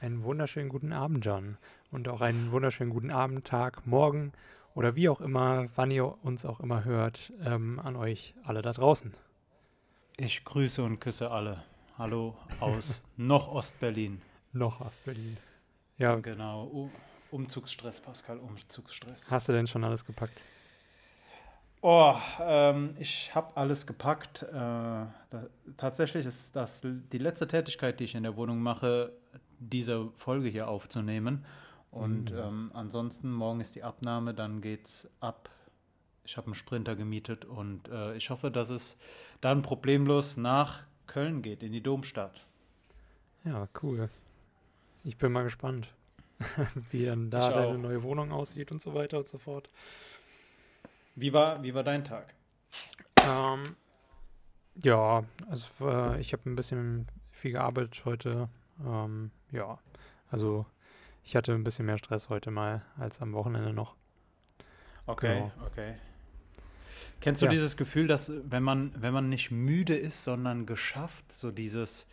[0.00, 1.58] Einen wunderschönen guten Abend, John.
[1.90, 4.32] Und auch einen wunderschönen guten Abend, Tag, Morgen
[4.74, 8.72] oder wie auch immer, wann ihr uns auch immer hört, ähm, an euch alle da
[8.72, 9.12] draußen.
[10.16, 11.62] Ich grüße und küsse alle.
[11.98, 14.22] Hallo aus noch Ostberlin.
[14.54, 15.36] Noch Ostberlin.
[15.98, 16.16] Ja.
[16.16, 16.90] Genau.
[17.30, 19.30] Umzugsstress, Pascal, Umzugsstress.
[19.30, 20.40] Hast du denn schon alles gepackt?
[21.82, 24.44] Oh, ähm, ich habe alles gepackt.
[24.44, 25.12] Äh, da,
[25.76, 29.12] tatsächlich ist das die letzte Tätigkeit, die ich in der Wohnung mache,
[29.60, 31.44] diese Folge hier aufzunehmen.
[31.90, 32.38] Und mhm.
[32.38, 35.50] ähm, ansonsten, morgen ist die Abnahme, dann geht's ab.
[36.24, 38.98] Ich habe einen Sprinter gemietet und äh, ich hoffe, dass es
[39.40, 42.46] dann problemlos nach Köln geht, in die Domstadt.
[43.44, 44.10] Ja, cool.
[45.02, 45.88] Ich bin mal gespannt,
[46.90, 49.68] wie dann da deine neue Wohnung aussieht und so weiter und so fort.
[51.16, 52.34] Wie war, wie war dein Tag?
[53.26, 53.76] Ähm,
[54.82, 58.48] ja, also äh, ich habe ein bisschen viel gearbeitet heute.
[58.84, 59.78] Ähm, ja,
[60.30, 60.66] also
[61.24, 63.94] ich hatte ein bisschen mehr Stress heute mal als am Wochenende noch.
[65.06, 65.66] Okay, genau.
[65.66, 65.94] okay.
[67.20, 67.50] Kennst du ja.
[67.50, 72.06] dieses Gefühl, dass wenn man, wenn man nicht müde ist, sondern geschafft, so dieses,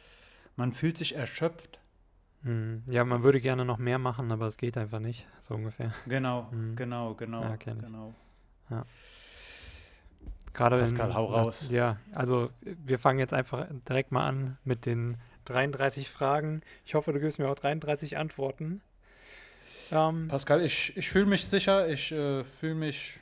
[0.56, 1.80] man fühlt sich erschöpft?
[2.44, 2.84] Hm.
[2.88, 5.94] Ja, man würde gerne noch mehr machen, aber es geht einfach nicht, so ungefähr.
[6.08, 6.76] Genau, hm.
[6.76, 8.14] genau, genau, ja, genau.
[8.70, 8.86] Ja.
[10.54, 11.70] Gerade Pascal, in, hau raus.
[11.72, 15.18] Ja, also wir fangen jetzt einfach direkt mal an mit den
[15.50, 16.62] 33 Fragen.
[16.86, 18.82] Ich hoffe, du gibst mir auch 33 Antworten.
[19.92, 23.20] Ähm, Pascal, ich, ich fühle mich sicher, ich äh, fühle mich,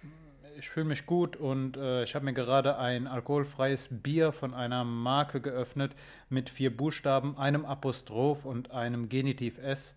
[0.62, 5.42] fühl mich gut und äh, ich habe mir gerade ein alkoholfreies Bier von einer Marke
[5.42, 5.96] geöffnet
[6.30, 9.96] mit vier Buchstaben, einem Apostroph und einem Genitiv S.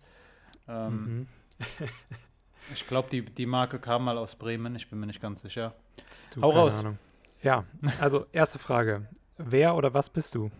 [0.67, 1.27] Ähm, mhm.
[2.73, 5.73] Ich glaube, die, die Marke kam mal aus Bremen, ich bin mir nicht ganz sicher.
[6.33, 6.81] Du, Hau raus.
[6.81, 6.97] Ahnung.
[7.41, 7.63] Ja,
[7.99, 9.07] also erste Frage.
[9.37, 10.51] Wer oder was bist du?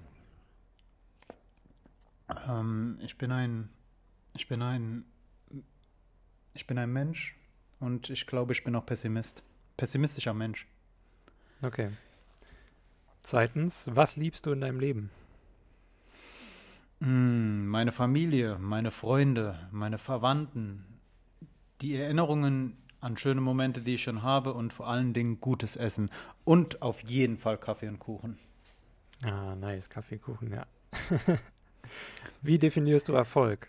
[2.47, 3.69] Ähm, ich bin ein,
[4.33, 5.05] ich bin ein,
[6.53, 7.35] ich bin ein Mensch
[7.79, 9.43] und ich glaube, ich bin auch Pessimist.
[9.77, 10.67] Pessimistischer Mensch.
[11.61, 11.89] Okay.
[13.23, 15.09] Zweitens, was liebst du in deinem Leben?
[17.01, 20.85] Hm, meine Familie, meine Freunde, meine Verwandten,
[21.81, 26.09] die Erinnerungen an schöne Momente, die ich schon habe und vor allen Dingen gutes Essen
[26.43, 28.37] und auf jeden Fall Kaffee und Kuchen.
[29.23, 30.65] Ah, nice, Kaffeekuchen, ja.
[32.41, 33.67] Wie definierst du Erfolg?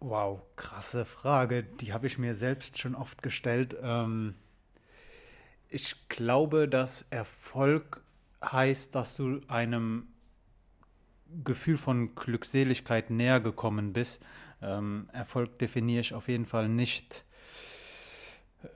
[0.00, 1.64] Wow, krasse Frage.
[1.64, 3.76] Die habe ich mir selbst schon oft gestellt.
[3.82, 4.34] Ähm,
[5.68, 8.02] ich glaube, dass Erfolg
[8.44, 10.06] heißt, dass du einem
[11.44, 14.22] Gefühl von Glückseligkeit näher gekommen bist
[14.62, 17.24] ähm, Erfolg definiere ich auf jeden Fall nicht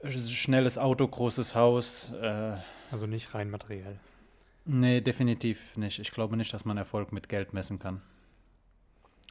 [0.09, 2.13] schnelles Auto, großes Haus.
[2.13, 2.57] Äh,
[2.91, 3.99] also nicht rein materiell.
[4.65, 5.99] Nee, definitiv nicht.
[5.99, 8.01] Ich glaube nicht, dass man Erfolg mit Geld messen kann.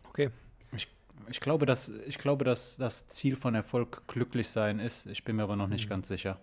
[0.09, 0.30] Okay.
[0.74, 0.88] Ich,
[1.30, 5.06] ich, glaube, dass, ich glaube, dass das Ziel von Erfolg glücklich sein ist.
[5.06, 5.90] Ich bin mir aber noch nicht mhm.
[5.90, 6.38] ganz sicher.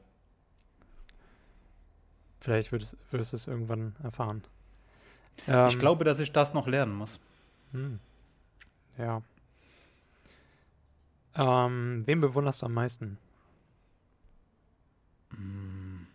[2.40, 4.42] Vielleicht würdest, würdest du es irgendwann erfahren.
[5.46, 7.20] Ähm, ich glaube, dass ich das noch lernen muss.
[7.72, 7.98] Hm.
[8.96, 9.22] Ja.
[11.34, 13.18] Ähm, wen bewunderst du am meisten?
[15.30, 16.06] Mm.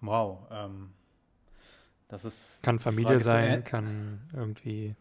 [0.00, 0.46] Wow.
[0.50, 0.92] Ähm,
[2.10, 2.62] das ist.
[2.62, 4.94] Kann Familie sein, so, kann irgendwie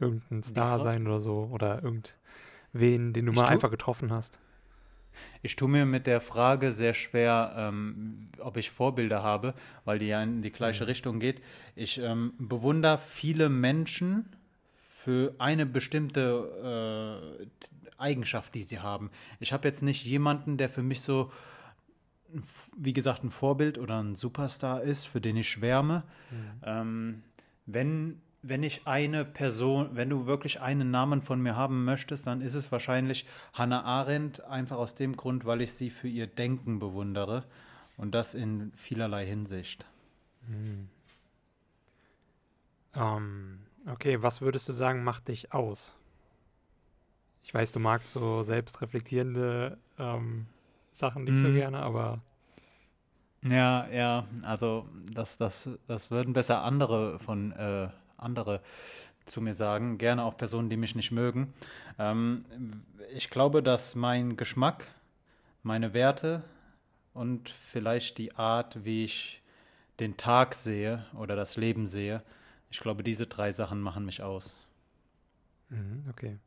[0.00, 1.48] irgendein Star sein oder so.
[1.52, 4.38] Oder irgendwen, den du mal einfach getroffen hast.
[5.42, 9.54] Ich tue mir mit der Frage sehr schwer, ähm, ob ich Vorbilder habe,
[9.84, 10.88] weil die ja in die gleiche mhm.
[10.88, 11.42] Richtung geht.
[11.74, 14.28] Ich ähm, bewundere viele Menschen
[14.70, 17.46] für eine bestimmte äh,
[17.98, 19.10] Eigenschaft, die sie haben.
[19.40, 21.32] Ich habe jetzt nicht jemanden, der für mich so,
[22.76, 26.04] wie gesagt, ein Vorbild oder ein Superstar ist, für den ich schwärme.
[26.30, 26.50] Mhm.
[26.62, 27.22] Ähm,
[27.66, 32.40] wenn, wenn ich eine Person, wenn du wirklich einen Namen von mir haben möchtest, dann
[32.40, 36.78] ist es wahrscheinlich Hannah Arendt, einfach aus dem Grund, weil ich sie für ihr Denken
[36.78, 37.44] bewundere
[37.96, 39.86] und das in vielerlei Hinsicht.
[40.46, 40.88] Mhm.
[42.94, 45.94] Ähm, okay, was würdest du sagen, macht dich aus?
[47.42, 50.46] Ich weiß, du magst so selbstreflektierende ähm,
[50.98, 51.42] Sachen nicht mhm.
[51.42, 52.20] so gerne, aber.
[53.42, 58.60] Ja, ja, also das, das, das würden besser andere von äh, andere
[59.26, 61.54] zu mir sagen, gerne auch Personen, die mich nicht mögen.
[61.98, 62.44] Ähm,
[63.14, 64.88] ich glaube, dass mein Geschmack,
[65.62, 66.42] meine Werte
[67.14, 69.42] und vielleicht die Art, wie ich
[70.00, 72.22] den Tag sehe oder das Leben sehe,
[72.70, 74.66] ich glaube, diese drei Sachen machen mich aus.
[75.68, 76.38] Mhm, okay.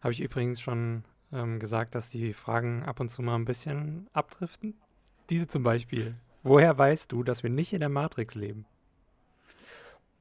[0.00, 4.08] Habe ich übrigens schon ähm, gesagt, dass die Fragen ab und zu mal ein bisschen
[4.12, 4.74] abdriften.
[5.28, 6.14] Diese zum Beispiel.
[6.42, 8.64] Woher weißt du, dass wir nicht in der Matrix leben?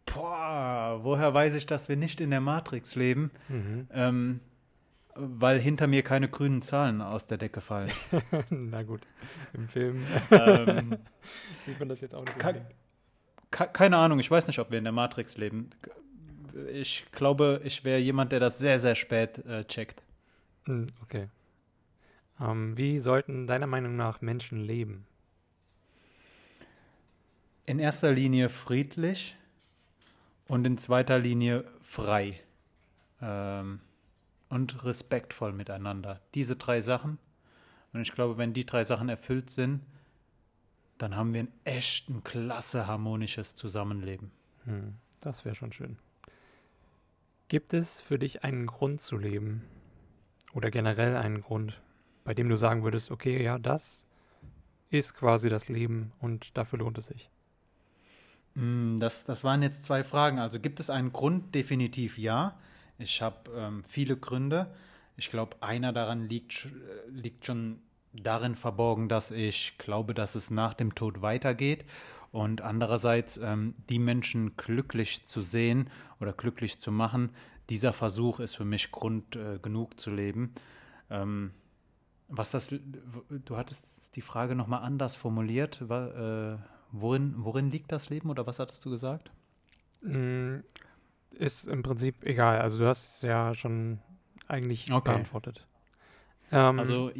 [0.05, 3.31] Boah, woher weiß ich, dass wir nicht in der Matrix leben?
[3.47, 3.87] Mhm.
[3.93, 4.39] Ähm,
[5.15, 7.91] weil hinter mir keine grünen Zahlen aus der Decke fallen.
[8.49, 9.01] Na gut,
[9.53, 10.97] im Film ähm,
[11.65, 12.39] sieht man das jetzt auch nicht.
[12.39, 15.71] Ke keine Ahnung, ich weiß nicht, ob wir in der Matrix leben.
[16.71, 20.01] Ich glaube, ich wäre jemand, der das sehr, sehr spät äh, checkt.
[20.69, 21.29] Hm, okay.
[22.39, 25.07] Ähm, wie sollten deiner Meinung nach Menschen leben?
[27.65, 29.35] In erster Linie friedlich
[30.47, 32.39] und in zweiter Linie frei.
[33.19, 33.79] Ähm,
[34.49, 36.21] und respektvoll miteinander.
[36.35, 37.17] Diese drei Sachen.
[37.91, 39.81] Und ich glaube, wenn die drei Sachen erfüllt sind,
[40.99, 44.29] dann haben wir ein echt ein klasse harmonisches Zusammenleben.
[44.65, 45.97] Hm, das wäre schon schön.
[47.47, 49.63] Gibt es für dich einen Grund zu leben?
[50.53, 51.81] Oder generell einen Grund,
[52.23, 54.05] bei dem du sagen würdest, okay, ja, das
[54.89, 57.29] ist quasi das Leben und dafür lohnt es sich?
[58.55, 60.39] Hm, das, das waren jetzt zwei Fragen.
[60.39, 61.53] Also gibt es einen Grund?
[61.53, 62.57] Definitiv ja.
[62.97, 64.73] Ich habe ähm, viele Gründe.
[65.15, 67.81] Ich glaube, einer daran liegt, äh, liegt schon
[68.13, 71.85] darin verborgen, dass ich glaube, dass es nach dem Tod weitergeht.
[72.31, 77.31] Und andererseits ähm, die Menschen glücklich zu sehen oder glücklich zu machen,
[77.69, 80.53] dieser Versuch ist für mich Grund äh, genug zu leben.
[81.09, 81.51] Ähm,
[82.27, 82.73] was das,
[83.29, 85.87] du hattest die Frage nochmal anders formuliert.
[85.89, 86.57] War, äh,
[86.91, 89.31] worin, worin liegt das Leben oder was hattest du gesagt?
[90.01, 90.57] Mm,
[91.31, 92.59] ist im Prinzip egal.
[92.59, 93.99] Also du hast es ja schon
[94.47, 95.11] eigentlich okay.
[95.11, 95.67] beantwortet.
[96.51, 97.11] Ähm, also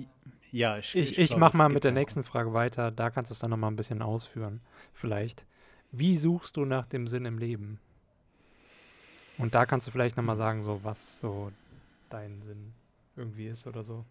[0.51, 2.91] ja, ich, ich, ich, ich mache mal mit der nächsten Frage weiter.
[2.91, 4.61] Da kannst du es dann noch mal ein bisschen ausführen,
[4.93, 5.45] vielleicht.
[5.91, 7.79] Wie suchst du nach dem Sinn im Leben?
[9.39, 11.51] Und da kannst du vielleicht noch mal sagen, so was so
[12.09, 12.73] dein Sinn
[13.15, 14.05] irgendwie ist oder so.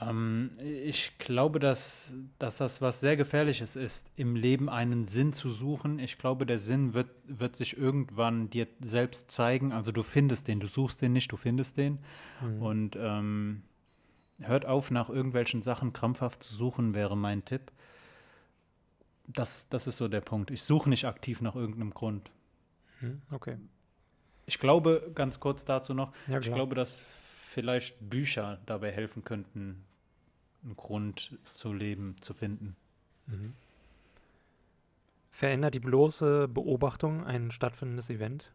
[0.00, 5.50] Ähm, ich glaube, dass, dass das was sehr Gefährliches ist, im Leben einen Sinn zu
[5.50, 5.98] suchen.
[5.98, 9.72] Ich glaube, der Sinn wird, wird sich irgendwann dir selbst zeigen.
[9.72, 11.98] Also du findest den, du suchst den nicht, du findest den.
[12.42, 12.62] Mhm.
[12.62, 13.62] Und ähm,
[14.40, 17.70] hört auf, nach irgendwelchen Sachen krampfhaft zu suchen, wäre mein Tipp.
[19.26, 20.50] Das, das ist so der Punkt.
[20.50, 22.30] Ich suche nicht aktiv nach irgendeinem Grund.
[23.04, 23.56] Mhm, okay.
[24.46, 27.00] Ich glaube, ganz kurz dazu noch, ja, ich glaube, dass
[27.48, 29.84] vielleicht Bücher dabei helfen könnten,
[30.62, 32.76] einen Grund zu leben zu finden.
[33.26, 33.54] Mhm.
[35.30, 38.52] Verändert die bloße Beobachtung ein stattfindendes Event?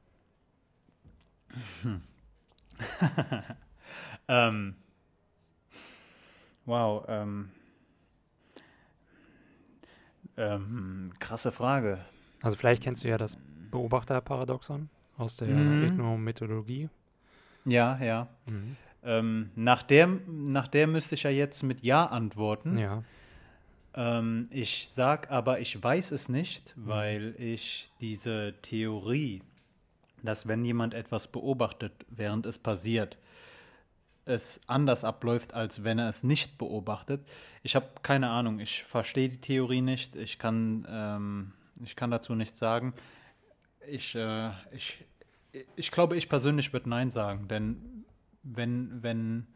[1.81, 2.02] Hm.
[4.28, 4.75] ähm,
[6.66, 7.04] wow.
[7.07, 7.52] Ähm,
[10.38, 12.00] ähm, krasse Frage.
[12.42, 13.38] Also vielleicht kennst du ja das
[13.71, 15.83] Beobachterparadoxon aus der mhm.
[15.86, 16.89] Ethnomethodologie.
[17.66, 18.27] Ja, ja.
[18.50, 18.75] Mhm.
[19.04, 22.77] Ähm, nach, der, nach der müsste ich ja jetzt mit Ja antworten.
[22.77, 23.04] Ja.
[23.94, 26.88] Ähm, ich sag aber, ich weiß es nicht, mhm.
[26.88, 29.42] weil ich diese Theorie,
[30.24, 33.18] dass wenn jemand etwas beobachtet, während es passiert,
[34.25, 37.25] es anders abläuft, als wenn er es nicht beobachtet.
[37.63, 42.36] Ich habe keine Ahnung, ich verstehe die Theorie nicht, ich kann, ähm, ich kann dazu
[42.36, 42.94] nichts sagen.
[43.90, 45.06] Ich, äh, ich,
[45.76, 48.06] ich glaube, ich persönlich würde Nein sagen, denn
[48.44, 49.48] wenn, wenn,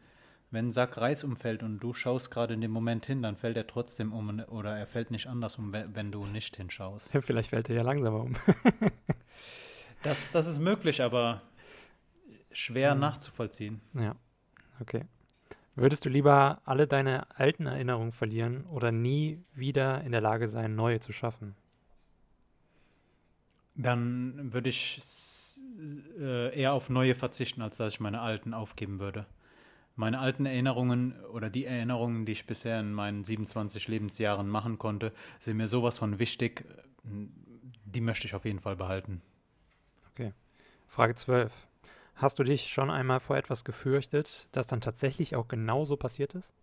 [0.50, 3.56] wenn ein Sack Reis umfällt und du schaust gerade in dem Moment hin, dann fällt
[3.56, 7.12] er trotzdem um oder er fällt nicht anders um, wenn du nicht hinschaust.
[7.12, 8.34] Ja, vielleicht fällt er ja langsamer um.
[10.02, 11.42] das, das ist möglich, aber
[12.52, 13.00] schwer mhm.
[13.00, 13.80] nachzuvollziehen.
[13.94, 14.16] Ja,
[14.80, 15.04] okay.
[15.76, 20.76] Würdest du lieber alle deine alten Erinnerungen verlieren oder nie wieder in der Lage sein,
[20.76, 21.56] neue zu schaffen?
[23.74, 25.00] Dann würde ich
[26.18, 29.26] äh, eher auf neue verzichten, als dass ich meine alten aufgeben würde.
[29.96, 35.12] Meine alten Erinnerungen oder die Erinnerungen, die ich bisher in meinen 27 Lebensjahren machen konnte,
[35.38, 36.64] sind mir sowas von wichtig.
[37.04, 39.22] Die möchte ich auf jeden Fall behalten.
[40.10, 40.32] Okay.
[40.88, 41.52] Frage 12.
[42.16, 46.54] Hast du dich schon einmal vor etwas gefürchtet, das dann tatsächlich auch genauso passiert ist?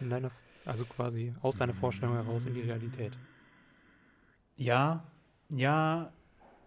[0.00, 0.30] In deiner,
[0.64, 3.16] also quasi aus deiner Vorstellung heraus in die Realität.
[4.56, 5.04] Ja,
[5.54, 6.12] ja,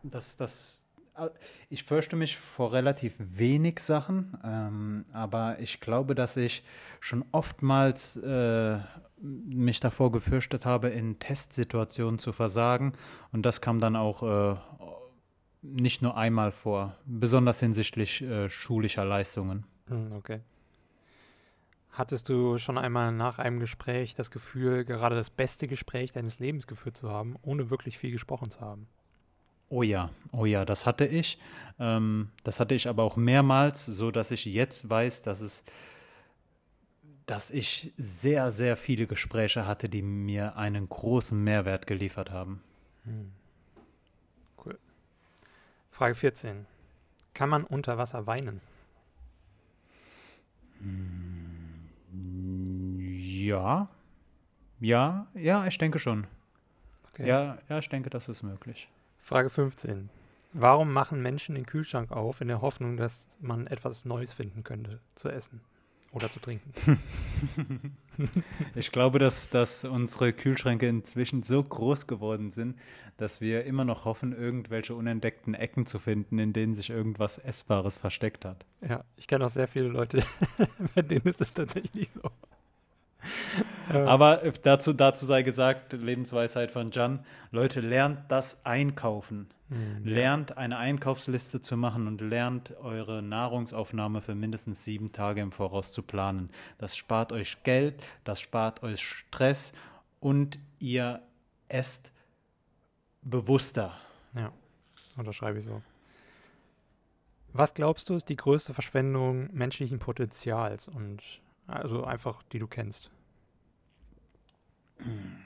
[0.04, 0.86] das, das,
[1.18, 1.30] äh,
[1.70, 6.64] ich fürchte mich vor relativ wenig Sachen, ähm, aber ich glaube, dass ich
[7.00, 8.80] schon oftmals äh,
[9.22, 12.94] mich davor gefürchtet habe, in Testsituationen zu versagen.
[13.32, 14.56] Und das kam dann auch äh,
[15.62, 19.66] nicht nur einmal vor, besonders hinsichtlich äh, schulischer Leistungen.
[19.88, 20.42] Hm, okay.
[21.98, 26.68] Hattest du schon einmal nach einem Gespräch das Gefühl, gerade das beste Gespräch deines Lebens
[26.68, 28.88] geführt zu haben, ohne wirklich viel gesprochen zu haben?
[29.70, 31.40] Oh ja, oh ja, das hatte ich.
[31.80, 35.64] Ähm, das hatte ich aber auch mehrmals, so dass ich jetzt weiß, dass es,
[37.26, 42.62] dass ich sehr, sehr viele Gespräche hatte, die mir einen großen Mehrwert geliefert haben.
[43.06, 43.32] Hm.
[45.96, 46.66] Frage 14.
[47.34, 48.60] Kann man unter Wasser weinen?
[53.10, 53.90] Ja.
[54.80, 56.28] Ja, ja, ich denke schon.
[57.10, 57.28] Okay.
[57.28, 58.90] Ja, ja, ich denke, das ist möglich.
[59.20, 60.10] Frage 15.
[60.54, 65.00] Warum machen Menschen den Kühlschrank auf in der Hoffnung, dass man etwas Neues finden könnte
[65.16, 65.62] zu essen
[66.16, 66.72] oder zu trinken?
[68.76, 72.78] Ich glaube, dass, dass unsere Kühlschränke inzwischen so groß geworden sind,
[73.18, 77.98] dass wir immer noch hoffen, irgendwelche unentdeckten Ecken zu finden, in denen sich irgendwas Essbares
[77.98, 78.66] versteckt hat.
[78.88, 80.24] Ja, ich kenne auch sehr viele Leute,
[80.96, 82.32] bei denen ist es tatsächlich so.
[83.90, 89.48] Aber dazu, dazu sei gesagt, Lebensweisheit von Jan, Leute, lernt das Einkaufen.
[89.70, 95.52] hm, Lernt eine Einkaufsliste zu machen und lernt eure Nahrungsaufnahme für mindestens sieben Tage im
[95.52, 96.50] Voraus zu planen.
[96.78, 99.72] Das spart euch Geld, das spart euch Stress
[100.20, 101.22] und ihr
[101.68, 102.12] esst
[103.22, 103.94] bewusster.
[104.36, 104.52] Ja,
[105.18, 105.82] unterschreibe ich so.
[107.54, 111.22] Was glaubst du, ist die größte Verschwendung menschlichen Potenzials und
[111.68, 113.12] also einfach, die du kennst?
[115.00, 115.46] Hm.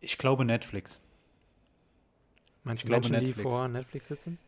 [0.00, 1.00] Ich glaube Netflix.
[2.64, 3.50] Manche glaube Menschen, die Netflix.
[3.50, 4.38] vor Netflix sitzen?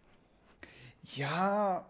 [1.04, 1.86] Ja,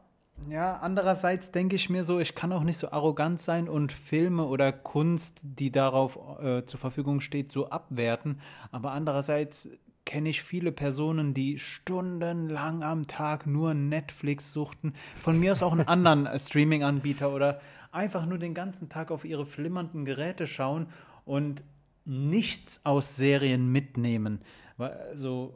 [0.48, 4.44] ja, andererseits denke ich mir so, ich kann auch nicht so arrogant sein und Filme
[4.44, 8.40] oder Kunst, die darauf äh, zur Verfügung steht, so abwerten.
[8.72, 9.68] Aber andererseits
[10.14, 14.92] kenne ich viele Personen, die stundenlang am Tag nur Netflix suchten.
[15.20, 19.24] Von mir aus auch einen anderen äh, Streaming-Anbieter oder einfach nur den ganzen Tag auf
[19.24, 20.86] ihre flimmernden Geräte schauen
[21.24, 21.64] und
[22.04, 24.38] nichts aus Serien mitnehmen.
[24.76, 25.52] Weil, Also,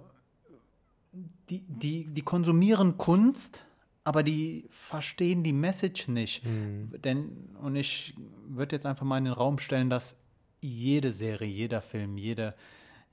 [1.50, 3.64] die, die, die konsumieren Kunst,
[4.02, 6.42] aber die verstehen die Message nicht.
[6.42, 7.00] Hm.
[7.04, 7.30] Denn,
[7.62, 8.12] und ich
[8.48, 10.16] würde jetzt einfach mal in den Raum stellen, dass
[10.60, 12.56] jede Serie, jeder Film, jede,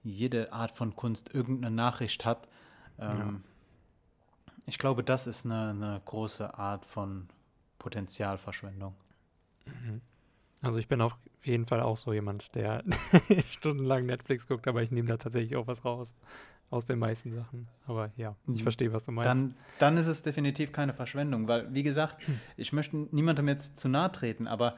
[0.05, 2.47] jede Art von Kunst irgendeine Nachricht hat.
[2.99, 3.43] Ähm,
[4.67, 7.27] Ich glaube, das ist eine, eine große Art von
[7.79, 8.95] Potenzialverschwendung.
[10.61, 12.83] Also ich bin auf jeden Fall auch so jemand, der
[13.49, 16.15] stundenlang Netflix guckt, aber ich nehme da tatsächlich auch was raus
[16.71, 17.67] aus den meisten Sachen.
[17.85, 18.63] Aber ja, ich Mhm.
[18.63, 19.27] verstehe, was du meinst.
[19.27, 22.23] Dann, dann ist es definitiv keine Verschwendung, weil, wie gesagt,
[22.57, 24.75] ich möchte niemandem jetzt zu nahe treten, aber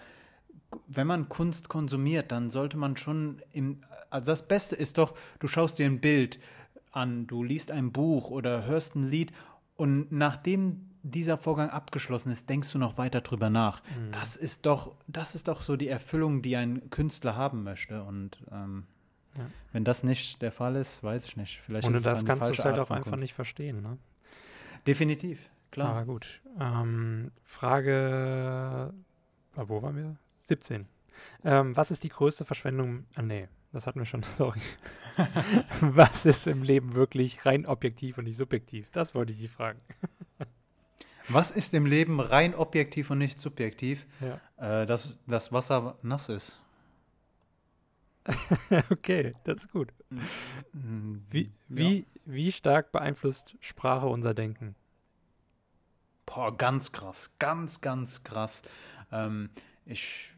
[0.88, 3.82] wenn man Kunst konsumiert, dann sollte man schon im.
[4.10, 6.40] Also das Beste ist doch, du schaust dir ein Bild
[6.92, 9.32] an, du liest ein Buch oder hörst ein Lied
[9.76, 13.82] und nachdem dieser Vorgang abgeschlossen ist, denkst du noch weiter drüber nach.
[13.84, 14.12] Mhm.
[14.12, 18.04] Das ist doch, das ist doch so die Erfüllung, die ein Künstler haben möchte.
[18.04, 18.86] Und ähm,
[19.38, 19.46] Ja.
[19.72, 21.62] wenn das nicht der Fall ist, weiß ich nicht.
[21.66, 23.22] Vielleicht Ohne ist das kannst du es halt auch einfach Kunst.
[23.22, 23.82] nicht verstehen.
[23.82, 23.98] Ne?
[24.86, 25.40] Definitiv,
[25.72, 25.90] klar.
[25.90, 26.42] Aber gut.
[26.60, 28.94] Ähm, Frage,
[29.56, 30.16] äh, wo waren wir?
[30.40, 30.88] 17.
[31.44, 33.06] Ähm, was ist die größte Verschwendung?
[33.16, 34.62] Ah, nee, das hatten wir schon, sorry.
[35.82, 38.92] was ist im Leben wirklich rein objektiv und nicht subjektiv?
[38.92, 39.80] Das wollte ich die fragen.
[41.30, 44.06] Was ist im Leben rein objektiv und nicht subjektiv?
[44.22, 44.82] Ja.
[44.82, 46.62] Äh, dass das Wasser nass ist.
[48.90, 49.94] okay, das ist gut.
[50.74, 51.52] Mm, Wie, ja.
[51.68, 54.76] wie, wie stark beeinflusst Sprache unser Denken?
[56.26, 58.64] Boah, ganz krass, ganz, ganz krass.
[59.12, 59.50] Ähm,
[59.88, 60.32] ich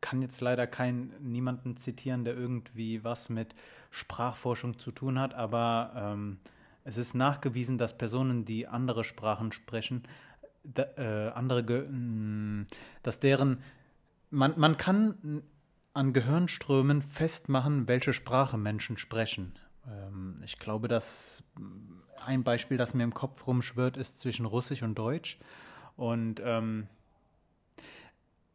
[0.00, 3.54] kann jetzt leider keinen niemanden zitieren, der irgendwie was mit
[3.90, 6.38] Sprachforschung zu tun hat, aber ähm,
[6.84, 10.02] es ist nachgewiesen, dass Personen, die andere Sprachen sprechen,
[10.64, 12.66] da, äh, andere, Ge mh,
[13.02, 13.62] dass deren,
[14.30, 15.42] man, man kann
[15.94, 19.52] an Gehirnströmen festmachen, welche Sprache Menschen sprechen.
[19.86, 21.44] Ähm, ich glaube, dass
[22.24, 25.38] ein Beispiel, das mir im Kopf rumschwirrt, ist zwischen Russisch und Deutsch.
[25.96, 26.88] Und ähm,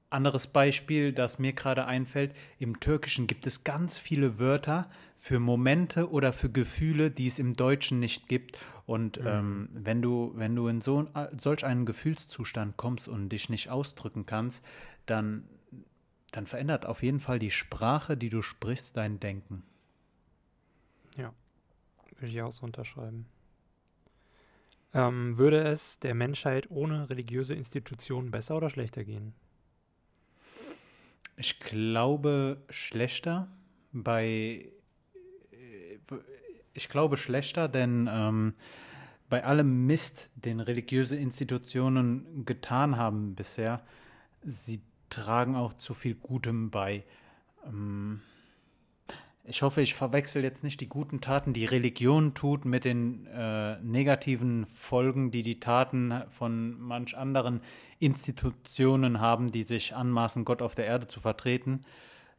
[0.10, 6.12] anderes Beispiel, das mir gerade einfällt, im Türkischen gibt es ganz viele Wörter für Momente
[6.12, 8.58] oder für Gefühle, die es im Deutschen nicht gibt.
[8.86, 13.70] Und ähm, wenn du, wenn du in so solch einen Gefühlszustand kommst und dich nicht
[13.70, 14.64] ausdrücken kannst,
[15.06, 15.44] dann,
[16.32, 19.64] dann verändert auf jeden Fall die Sprache, die du sprichst, dein Denken.
[22.20, 23.26] Würde ich auch so unterschreiben.
[24.94, 29.34] Ähm, würde es der Menschheit ohne religiöse Institutionen besser oder schlechter gehen?
[31.38, 33.48] Ich glaube schlechter
[33.94, 34.72] bei
[35.52, 36.16] äh,
[36.74, 38.54] ich glaube schlechter, denn ähm,
[39.30, 43.84] bei allem Mist, den religiöse Institutionen getan haben bisher,
[44.44, 47.04] sie tragen auch zu viel Gutem bei.
[47.66, 48.22] Ähm,
[49.50, 53.80] ich hoffe, ich verwechsel jetzt nicht die guten Taten, die Religion tut, mit den äh,
[53.82, 57.62] negativen Folgen, die die Taten von manch anderen
[58.00, 61.86] Institutionen haben, die sich anmaßen, Gott auf der Erde zu vertreten.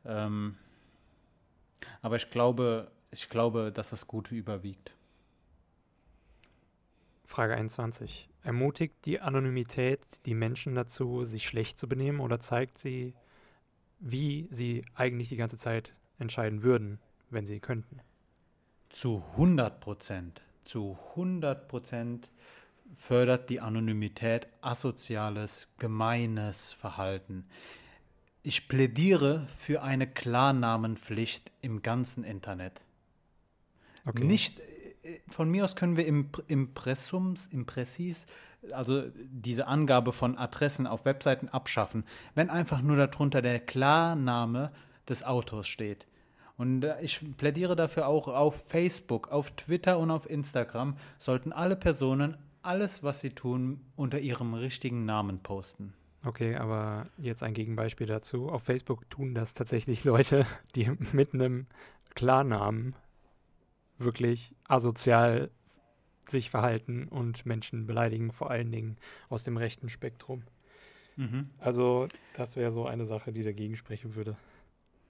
[0.05, 0.57] Ähm,
[2.03, 4.93] aber ich glaube, ich glaube, dass das Gute überwiegt.
[7.25, 8.29] Frage 21.
[8.43, 13.15] Ermutigt die Anonymität die Menschen dazu, sich schlecht zu benehmen oder zeigt sie,
[13.99, 16.99] wie sie eigentlich die ganze Zeit entscheiden würden,
[17.31, 18.01] wenn sie könnten?
[18.89, 20.43] Zu 100 Prozent.
[20.65, 22.31] Zu 100 Prozent
[22.95, 27.47] fördert die Anonymität asoziales, gemeines Verhalten.
[28.43, 32.81] Ich plädiere für eine Klarnamenpflicht im ganzen Internet.
[34.07, 34.25] Okay.
[34.25, 38.27] Nicht, äh, von mir aus können wir im Impressums, Impressis,
[38.73, 44.73] also diese Angabe von Adressen auf Webseiten abschaffen, wenn einfach nur darunter der Klarname
[45.09, 46.07] des Autors steht.
[46.57, 51.77] Und äh, ich plädiere dafür auch auf Facebook, auf Twitter und auf Instagram sollten alle
[51.77, 55.95] Personen alles, was sie tun, unter ihrem richtigen Namen posten.
[56.25, 58.49] Okay, aber jetzt ein Gegenbeispiel dazu.
[58.49, 61.67] Auf Facebook tun das tatsächlich Leute, die mit einem
[62.15, 62.95] Klarnamen
[63.99, 65.51] wirklich asozial
[66.29, 68.97] sich verhalten und Menschen beleidigen, vor allen Dingen
[69.29, 70.43] aus dem rechten Spektrum.
[71.17, 71.51] Mhm.
[71.59, 74.37] Also das wäre so eine Sache, die dagegen sprechen würde.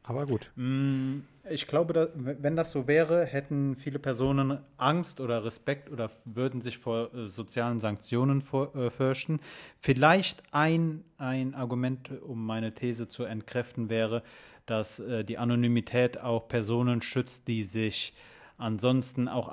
[0.08, 0.50] Aber gut.
[0.56, 1.18] Mm,
[1.50, 6.78] ich glaube, wenn das so wäre, hätten viele Personen Angst oder Respekt oder würden sich
[6.78, 9.38] vor äh, sozialen Sanktionen äh, fürchten.
[9.78, 14.22] Vielleicht ein, ein Argument, um meine These zu entkräften, wäre,
[14.64, 18.14] dass äh, die Anonymität auch Personen schützt, die sich
[18.56, 19.52] ansonsten auch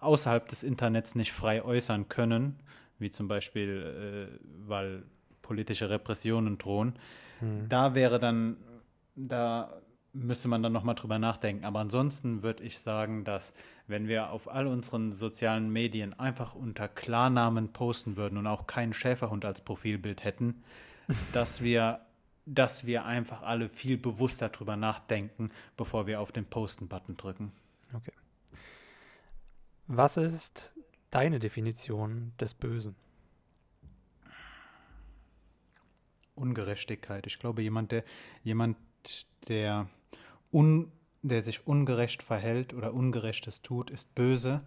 [0.00, 2.58] außerhalb des Internets nicht frei äußern können,
[2.98, 5.04] wie zum Beispiel, weil
[5.42, 6.94] politische Repressionen drohen.
[7.40, 7.68] Hm.
[7.68, 8.56] Da wäre dann
[9.16, 9.82] da
[10.12, 11.64] müsste man dann nochmal drüber nachdenken.
[11.64, 13.54] Aber ansonsten würde ich sagen, dass
[13.86, 18.92] wenn wir auf all unseren sozialen Medien einfach unter Klarnamen posten würden und auch keinen
[18.92, 20.62] Schäferhund als Profilbild hätten,
[21.32, 22.00] dass wir,
[22.46, 27.52] dass wir einfach alle viel bewusster drüber nachdenken, bevor wir auf den Posten-Button drücken.
[27.94, 28.12] Okay.
[29.86, 30.74] Was ist
[31.10, 32.96] deine Definition des Bösen?
[36.34, 37.26] Ungerechtigkeit.
[37.26, 38.04] Ich glaube, jemand, der
[38.42, 38.76] jemand
[39.48, 39.88] der,
[40.52, 40.92] un,
[41.22, 44.62] der sich ungerecht verhält oder Ungerechtes tut, ist böse.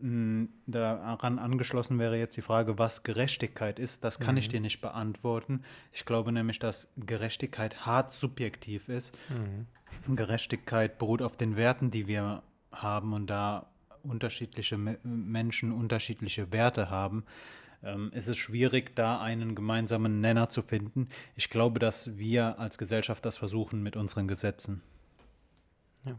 [0.00, 4.04] Mm, daran angeschlossen wäre jetzt die Frage, was Gerechtigkeit ist.
[4.04, 4.38] Das kann mhm.
[4.38, 5.62] ich dir nicht beantworten.
[5.92, 9.14] Ich glaube nämlich, dass Gerechtigkeit hart subjektiv ist.
[9.28, 10.16] Mhm.
[10.16, 13.66] Gerechtigkeit beruht auf den Werten, die wir haben und da
[14.02, 17.24] unterschiedliche Menschen unterschiedliche Werte haben,
[17.82, 21.08] ähm, ist es schwierig, da einen gemeinsamen Nenner zu finden.
[21.36, 24.82] Ich glaube, dass wir als Gesellschaft das versuchen mit unseren Gesetzen.
[26.04, 26.18] Ja.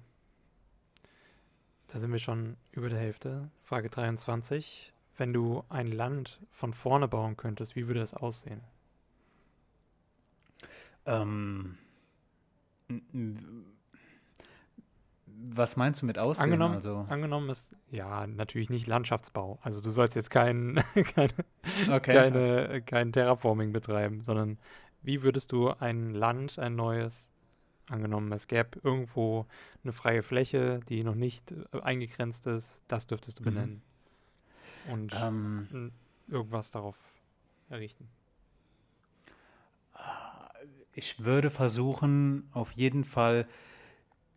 [1.88, 3.50] Da sind wir schon über der Hälfte.
[3.64, 4.94] Frage 23.
[5.18, 8.62] Wenn du ein Land von vorne bauen könntest, wie würde das aussehen?
[11.06, 11.78] Ähm,
[15.50, 16.46] was meinst du mit Aussehen?
[16.46, 17.06] Angenommen, also?
[17.10, 19.60] angenommen ist, ja, natürlich nicht Landschaftsbau.
[19.62, 20.76] Also du sollst jetzt kein,
[21.16, 21.34] keine,
[21.90, 22.82] okay, keine, okay.
[22.82, 24.58] kein Terraforming betreiben, sondern
[25.02, 27.32] wie würdest du ein Land, ein neues,
[27.90, 29.46] angenommen, es gäbe irgendwo
[29.84, 33.46] eine freie Fläche, die noch nicht äh, eingegrenzt ist, das dürftest du mhm.
[33.46, 33.82] benennen.
[34.86, 34.94] Mhm.
[34.94, 35.92] Und ähm,
[36.28, 36.98] irgendwas darauf
[37.70, 38.08] errichten.
[40.94, 43.48] Ich würde versuchen, auf jeden Fall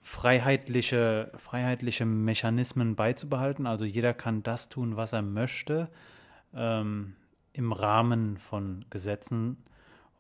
[0.05, 3.67] freiheitliche, freiheitliche Mechanismen beizubehalten.
[3.67, 5.89] Also jeder kann das tun, was er möchte,
[6.55, 7.15] ähm,
[7.55, 9.57] im Rahmen von Gesetzen.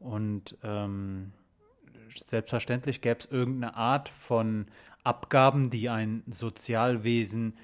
[0.00, 1.32] Und ähm,
[2.14, 4.66] selbstverständlich gäbe es irgendeine Art von
[5.04, 7.58] Abgaben, die ein Sozialwesen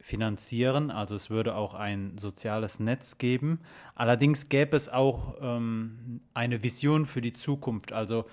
[0.00, 0.90] finanzieren.
[0.90, 3.60] Also es würde auch ein soziales Netz geben.
[3.94, 7.92] Allerdings gäbe es auch ähm, eine Vision für die Zukunft.
[7.92, 8.24] Also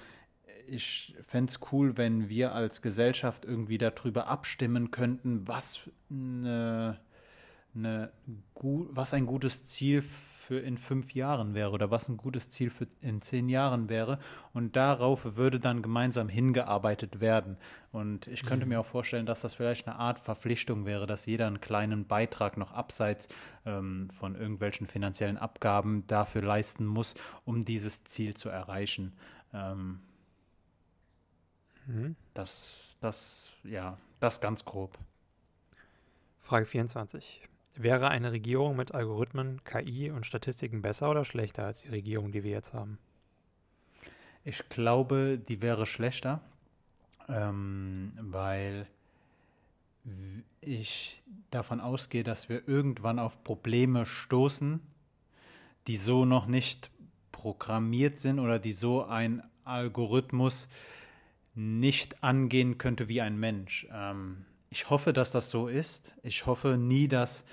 [0.68, 7.00] ich fände es cool, wenn wir als Gesellschaft irgendwie darüber abstimmen könnten, was, eine,
[7.74, 8.12] eine,
[8.56, 10.04] was ein gutes Ziel
[10.46, 14.20] für in fünf Jahren wäre oder was ein gutes Ziel für in zehn Jahren wäre.
[14.54, 17.58] Und darauf würde dann gemeinsam hingearbeitet werden.
[17.92, 18.74] Und ich könnte mhm.
[18.74, 22.58] mir auch vorstellen, dass das vielleicht eine Art Verpflichtung wäre, dass jeder einen kleinen Beitrag
[22.58, 23.28] noch abseits
[23.66, 29.14] ähm, von irgendwelchen finanziellen Abgaben dafür leisten muss, um dieses Ziel zu erreichen.
[29.52, 30.02] Ähm,
[31.86, 32.16] Mhm.
[32.34, 34.98] Das, das, ja, das ganz grob.
[36.42, 37.42] Frage 24.
[37.76, 42.44] Wäre eine Regierung mit Algorithmen, KI und Statistiken besser oder schlechter als die Regierung, die
[42.44, 42.98] wir jetzt haben?
[44.44, 46.40] Ich glaube, die wäre schlechter,
[47.28, 48.88] ähm, weil
[50.62, 54.80] ich davon ausgehe, dass wir irgendwann auf Probleme stoßen,
[55.88, 56.92] die so noch nicht
[57.32, 60.68] programmiert sind oder die so ein Algorithmus
[61.56, 63.88] nicht angehen könnte wie ein Mensch.
[63.92, 66.14] Ähm, ich hoffe, dass das so ist.
[66.22, 67.46] Ich hoffe nie, dass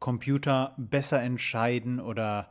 [0.00, 2.50] Computer besser entscheiden oder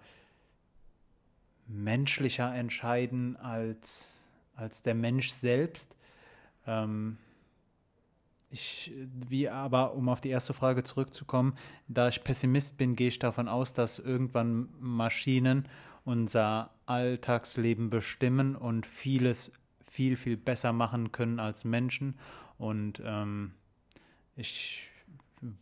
[1.67, 4.23] menschlicher entscheiden als,
[4.56, 5.95] als der Mensch selbst.
[6.67, 7.17] Ähm,
[8.51, 8.91] ich,
[9.29, 11.56] wie aber, um auf die erste Frage zurückzukommen,
[11.88, 15.67] da ich Pessimist bin, gehe ich davon aus, dass irgendwann Maschinen
[16.06, 19.51] unser Alltagsleben bestimmen und vieles
[19.93, 22.15] viel, viel besser machen können als Menschen.
[22.58, 23.53] Und ähm,
[24.36, 24.88] ich,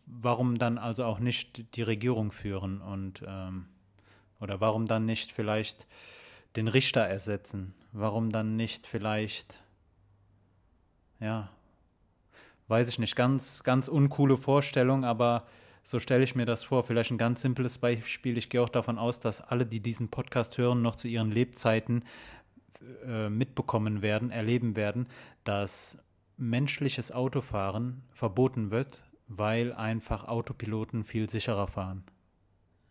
[0.06, 3.66] warum dann also auch nicht die Regierung führen und ähm,
[4.40, 5.86] oder warum dann nicht vielleicht
[6.56, 7.74] den Richter ersetzen?
[7.92, 9.54] Warum dann nicht vielleicht,
[11.20, 11.50] ja,
[12.70, 15.46] weiß ich nicht, ganz, ganz uncoole Vorstellung, aber
[15.84, 16.84] so stelle ich mir das vor.
[16.84, 18.38] Vielleicht ein ganz simples Beispiel.
[18.38, 22.06] Ich gehe auch davon aus, dass alle, die diesen Podcast hören, noch zu ihren Lebzeiten
[23.06, 25.08] äh, mitbekommen werden, erleben werden,
[25.44, 25.98] dass
[26.38, 32.04] menschliches Autofahren verboten wird, weil einfach Autopiloten viel sicherer fahren.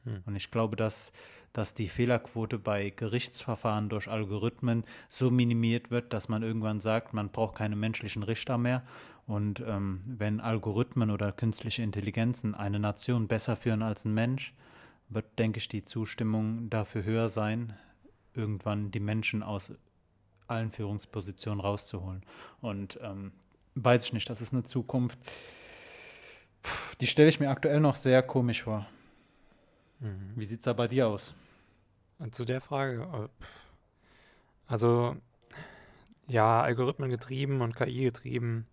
[0.04, 0.22] Hm.
[0.26, 1.12] Und ich glaube, dass,
[1.52, 7.30] dass die Fehlerquote bei Gerichtsverfahren durch Algorithmen so minimiert wird, dass man irgendwann sagt, man
[7.30, 8.84] braucht keine menschlichen Richter mehr.
[9.26, 14.54] Und ähm, wenn Algorithmen oder künstliche Intelligenzen eine Nation besser führen als ein Mensch,
[15.08, 17.74] wird, denke ich, die Zustimmung dafür höher sein,
[18.40, 19.72] irgendwann die Menschen aus
[20.46, 22.22] allen Führungspositionen rauszuholen.
[22.60, 23.32] Und ähm,
[23.74, 25.18] weiß ich nicht, das ist eine Zukunft,
[27.00, 28.86] die stelle ich mir aktuell noch sehr komisch vor.
[30.00, 30.32] Mhm.
[30.34, 31.34] Wie sieht es da bei dir aus?
[32.32, 33.30] Zu der Frage,
[34.66, 35.16] also
[36.26, 38.66] ja, Algorithmen getrieben und KI getrieben,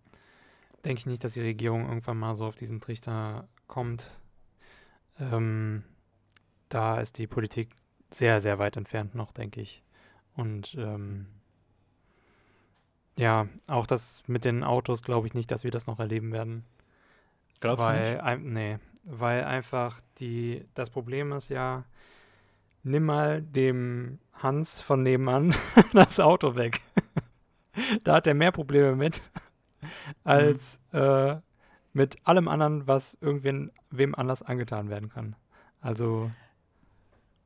[0.84, 4.20] denke ich nicht, dass die Regierung irgendwann mal so auf diesen Trichter kommt.
[5.18, 5.82] Ähm,
[6.68, 7.70] da ist die Politik
[8.10, 9.82] sehr, sehr weit entfernt noch, denke ich.
[10.36, 11.26] Und ähm,
[13.18, 16.64] ja, auch das mit den Autos glaube ich nicht, dass wir das noch erleben werden.
[17.60, 18.44] Glaubst weil, du nicht?
[18.44, 21.84] Nee, weil einfach die, das Problem ist ja,
[22.82, 25.54] nimm mal dem Hans von nebenan
[25.92, 26.80] das Auto weg.
[28.04, 29.20] da hat er mehr Probleme mit,
[30.24, 30.98] als mhm.
[30.98, 31.36] äh,
[31.92, 35.34] mit allem anderen, was irgendwen wem anders angetan werden kann.
[35.80, 36.30] Also.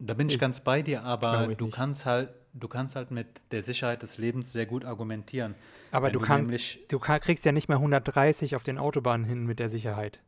[0.05, 1.75] Da bin ich, ich ganz bei dir, aber du nicht.
[1.75, 5.55] kannst halt du kannst halt mit der Sicherheit des Lebens sehr gut argumentieren.
[5.91, 9.69] Aber du, kannst, du kriegst ja nicht mehr 130 auf den Autobahnen hin mit der
[9.69, 10.21] Sicherheit.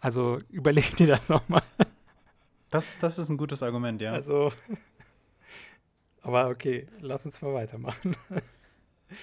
[0.00, 1.62] Also überleg dir das nochmal.
[2.70, 4.12] Das, das ist ein gutes Argument, ja.
[4.12, 4.52] Also,
[6.22, 8.16] aber okay, lass uns mal weitermachen.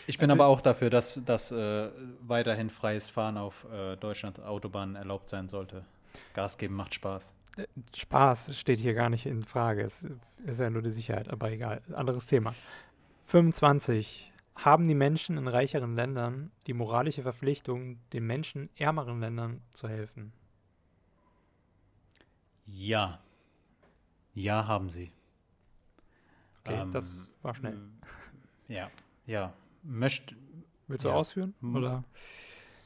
[0.07, 1.89] Ich bin also, aber auch dafür, dass, dass äh,
[2.21, 5.85] weiterhin freies Fahren auf äh, Deutschland Autobahnen erlaubt sein sollte.
[6.33, 7.35] Gas geben macht Spaß.
[7.95, 9.83] Spaß steht hier gar nicht in Frage.
[9.83, 10.07] Es
[10.43, 11.81] ist ja nur die Sicherheit, aber egal.
[11.93, 12.53] Anderes Thema.
[13.25, 14.31] 25.
[14.55, 20.31] Haben die Menschen in reicheren Ländern die moralische Verpflichtung, den Menschen ärmeren Ländern zu helfen?
[22.65, 23.19] Ja.
[24.33, 25.11] Ja, haben sie.
[26.63, 27.77] Okay, ähm, das war schnell.
[28.67, 28.89] Ja,
[29.25, 29.53] ja.
[29.83, 30.35] Möcht,
[30.87, 31.15] Willst du ja.
[31.15, 31.53] ausführen?
[31.61, 32.03] Oder?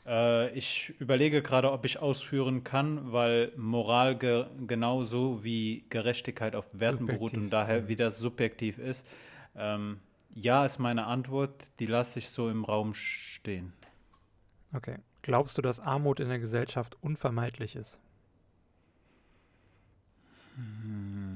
[0.09, 6.67] Äh, ich überlege gerade, ob ich ausführen kann, weil Moral ge genauso wie Gerechtigkeit auf
[6.73, 7.19] Werten subjektiv.
[7.19, 9.07] beruht und daher wieder subjektiv ist.
[9.55, 9.99] Ähm,
[10.33, 11.63] ja, ist meine Antwort.
[11.79, 13.73] Die lasse ich so im Raum stehen.
[14.73, 14.97] Okay.
[15.21, 17.99] Glaubst du, dass Armut in der Gesellschaft unvermeidlich ist?
[20.55, 21.28] Hm.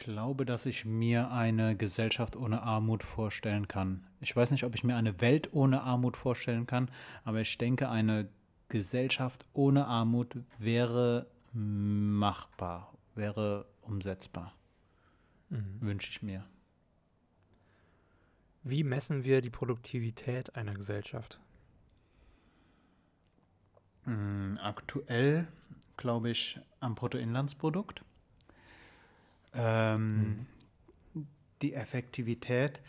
[0.00, 4.04] Glaube, dass ich mir eine Gesellschaft ohne Armut vorstellen kann.
[4.20, 6.90] Ich weiß nicht, ob ich mir eine Welt ohne Armut vorstellen kann,
[7.24, 8.28] aber ich denke, eine
[8.68, 14.54] Gesellschaft ohne Armut wäre machbar, wäre umsetzbar.
[15.50, 15.76] Mhm.
[15.80, 16.44] Wünsche ich mir.
[18.62, 21.38] Wie messen wir die Produktivität einer Gesellschaft?
[24.04, 25.46] Hm, aktuell
[25.96, 28.02] glaube ich am Bruttoinlandsprodukt.
[29.54, 30.46] Ähm,
[31.14, 31.26] mhm.
[31.62, 32.80] Die Effektivität,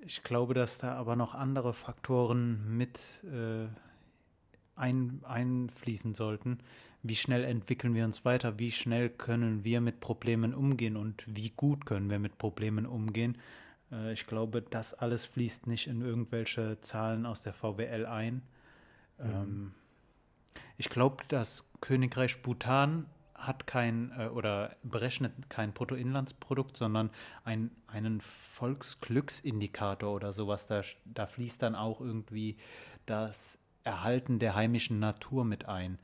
[0.00, 3.68] ich glaube, dass da aber noch andere Faktoren mit äh,
[4.74, 6.58] ein, einfließen sollten.
[7.02, 8.58] Wie schnell entwickeln wir uns weiter?
[8.58, 13.38] Wie schnell können wir mit Problemen umgehen und wie gut können wir mit Problemen umgehen?
[13.90, 18.42] Äh, ich glaube, das alles fließt nicht in irgendwelche Zahlen aus der VWL ein.
[19.18, 19.30] Mhm.
[19.30, 19.74] Ähm,
[20.76, 23.06] ich glaube, das Königreich Bhutan
[23.46, 27.10] hat kein äh, oder berechnet kein Bruttoinlandsprodukt, sondern
[27.44, 30.66] ein, einen Volksglücksindikator oder sowas.
[30.66, 32.56] Da, da fließt dann auch irgendwie
[33.06, 35.98] das Erhalten der heimischen Natur mit ein.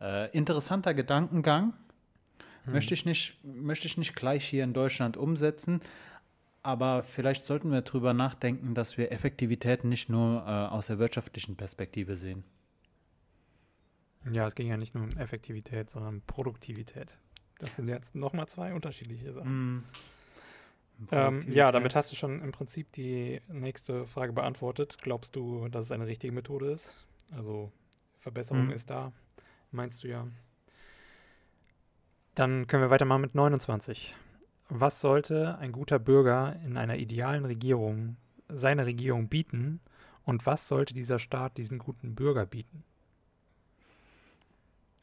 [0.00, 1.72] Äh, interessanter Gedankengang.
[2.64, 2.72] Hm.
[2.74, 5.80] Möchte, ich nicht, möchte ich nicht gleich hier in Deutschland umsetzen.
[6.62, 11.56] aber vielleicht sollten wir darüber nachdenken, dass wir Effektivität nicht nur äh, aus der wirtschaftlichen
[11.56, 12.44] Perspektive sehen.
[14.30, 17.18] Ja, es ging ja nicht nur um Effektivität, sondern Produktivität.
[17.58, 19.76] Das sind jetzt nochmal zwei unterschiedliche Sachen.
[19.76, 19.84] Mm.
[21.10, 24.98] Ähm, ja, damit hast du schon im Prinzip die nächste Frage beantwortet.
[25.00, 26.96] Glaubst du, dass es eine richtige Methode ist?
[27.32, 27.72] Also
[28.18, 28.72] Verbesserung mm.
[28.72, 29.12] ist da,
[29.70, 30.26] meinst du ja.
[32.34, 34.14] Dann können wir weitermachen mit 29.
[34.68, 38.16] Was sollte ein guter Bürger in einer idealen Regierung
[38.48, 39.80] seiner Regierung bieten
[40.24, 42.84] und was sollte dieser Staat diesem guten Bürger bieten?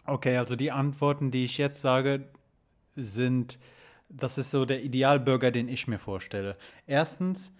[0.05, 2.25] Okay, also die Antworten, die ich jetzt sage,
[2.95, 3.59] sind,
[4.09, 6.57] das ist so der Idealbürger, den ich mir vorstelle.
[6.87, 7.53] Erstens,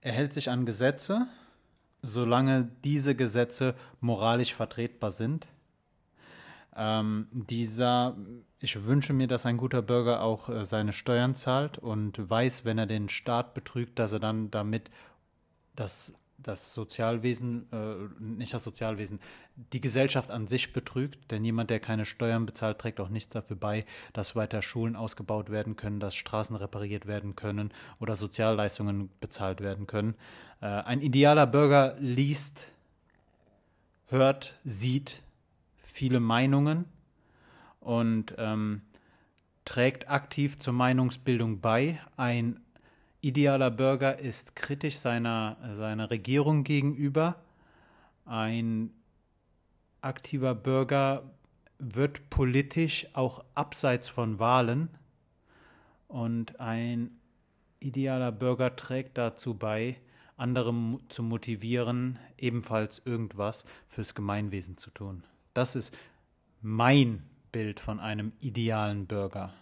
[0.00, 1.26] er hält sich an Gesetze,
[2.02, 5.48] solange diese Gesetze moralisch vertretbar sind.
[6.76, 8.16] Ähm, dieser,
[8.60, 12.78] ich wünsche mir, dass ein guter Bürger auch äh, seine Steuern zahlt und weiß, wenn
[12.78, 14.90] er den Staat betrügt, dass er dann damit
[15.74, 19.20] das das Sozialwesen, äh, nicht das Sozialwesen,
[19.72, 23.56] die Gesellschaft an sich betrügt, denn jemand, der keine Steuern bezahlt, trägt auch nichts dafür
[23.56, 29.60] bei, dass weiter Schulen ausgebaut werden können, dass Straßen repariert werden können oder Sozialleistungen bezahlt
[29.60, 30.14] werden können.
[30.60, 32.66] Äh, ein idealer Bürger liest,
[34.08, 35.22] hört, sieht
[35.82, 36.84] viele Meinungen
[37.80, 38.82] und ähm,
[39.64, 41.98] trägt aktiv zur Meinungsbildung bei.
[42.16, 42.60] Ein
[43.20, 47.42] idealer Bürger ist kritisch seiner, seiner Regierung gegenüber.
[48.24, 48.90] Ein
[50.00, 51.30] aktiver Bürger
[51.78, 54.88] wird politisch auch abseits von Wahlen.
[56.08, 57.18] Und ein
[57.80, 59.96] idealer Bürger trägt dazu bei,
[60.36, 65.24] andere zu motivieren, ebenfalls irgendwas fürs Gemeinwesen zu tun.
[65.54, 65.96] Das ist
[66.60, 69.52] mein Bild von einem idealen Bürger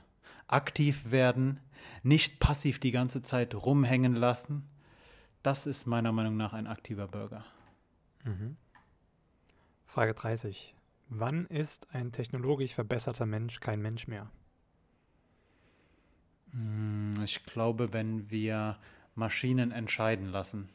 [0.46, 1.60] aktiv werden,
[2.02, 4.68] nicht passiv die ganze Zeit rumhängen lassen.
[5.42, 7.44] Das ist meiner Meinung nach ein aktiver Bürger.
[8.24, 8.56] Mhm.
[9.86, 10.74] Frage 30.
[11.08, 14.30] Wann ist ein technologisch verbesserter Mensch kein Mensch mehr?
[16.52, 18.78] Hm, ich glaube, wenn wir
[19.14, 20.68] Maschinen entscheiden lassen,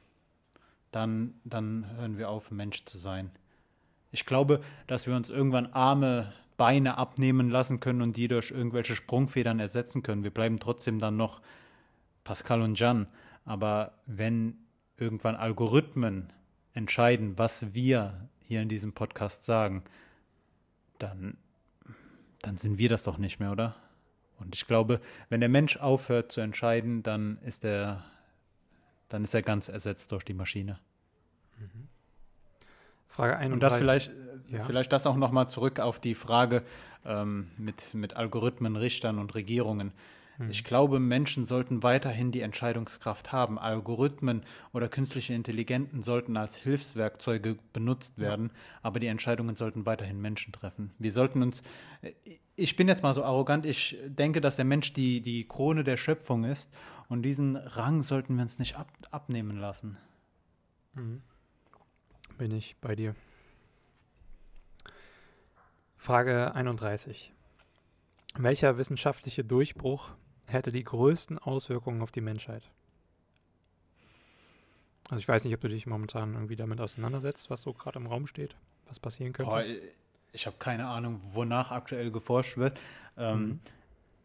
[0.92, 3.32] dann, dann hören wir auf, Mensch zu sein.
[4.12, 8.94] Ich glaube, dass wir uns irgendwann arme Beine abnehmen lassen können und die durch irgendwelche
[8.94, 10.26] Sprungfedern ersetzen können.
[10.26, 11.42] Wir bleiben trotzdem dann noch
[12.26, 13.08] Pascal und Jan.
[13.46, 14.58] Aber wenn
[14.98, 16.34] irgendwann Algorithmen
[16.74, 19.86] entscheiden, was wir hier in diesem Podcast sagen,
[20.98, 21.38] dann,
[22.42, 23.78] dann sind wir das doch nicht mehr, oder?
[24.38, 28.04] Und ich glaube, wenn der Mensch aufhört zu entscheiden, dann ist er,
[29.08, 30.78] dann ist er ganz ersetzt durch die Maschine.
[31.58, 31.88] Mhm.
[33.08, 33.54] Frage 31.
[33.54, 34.12] Und das vielleicht,
[34.52, 34.64] ja.
[34.64, 36.64] vielleicht das auch nochmal zurück auf die Frage
[37.06, 39.92] ähm, mit, mit Algorithmen, Richtern und Regierungen.
[40.38, 40.50] Mhm.
[40.50, 43.60] Ich glaube, Menschen sollten weiterhin die Entscheidungskraft haben.
[43.60, 48.60] Algorithmen oder künstliche Intelligenten sollten als Hilfswerkzeuge benutzt werden, ja.
[48.84, 50.92] aber die Entscheidungen sollten weiterhin Menschen treffen.
[51.00, 51.62] Wir sollten uns,
[52.02, 52.12] äh,
[52.56, 55.98] ich bin jetzt mal so arrogant, ich denke, dass der Mensch die, die Krone der
[55.98, 56.70] Schöpfung ist
[57.08, 59.98] und diesen Rang sollten wir uns nicht ab, abnehmen lassen.
[60.94, 61.22] Mhm
[62.40, 63.16] bin ich bei dir.
[66.00, 67.34] Frage 31.
[68.38, 70.12] Welcher wissenschaftliche Durchbruch
[70.46, 72.64] hätte die größten Auswirkungen auf die Menschheit?
[75.10, 78.08] Also ich weiß nicht, ob du dich momentan irgendwie damit auseinandersetzt, was so gerade im
[78.08, 78.56] Raum steht,
[78.88, 79.52] was passieren könnte.
[79.52, 79.64] Boah,
[80.32, 82.80] ich habe keine Ahnung, wonach aktuell geforscht wird.
[83.18, 83.60] Ähm, mhm.